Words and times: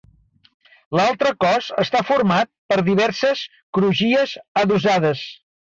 L'altre 0.99 1.33
cos 1.45 1.67
està 1.85 2.03
format 2.09 2.51
per 2.73 2.81
diverses 2.91 3.47
crugies 3.79 4.39
adossades. 4.65 5.29